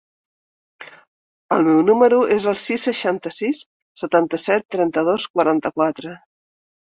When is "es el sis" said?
2.37-2.85